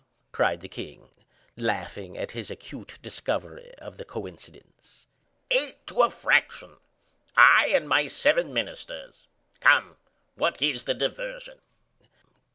cried 0.31 0.61
the 0.61 0.67
king, 0.67 1.09
laughing 1.55 2.17
at 2.17 2.31
his 2.31 2.49
acute 2.49 2.97
discovery 3.03 3.71
of 3.77 3.97
the 3.97 4.03
coincidence; 4.03 5.05
"eight 5.51 5.85
to 5.85 6.01
a 6.01 6.09
fraction—I 6.09 7.67
and 7.67 7.87
my 7.87 8.07
seven 8.07 8.51
ministers. 8.51 9.27
Come! 9.59 9.97
what 10.33 10.59
is 10.59 10.85
the 10.85 10.95
diversion?" 10.95 11.59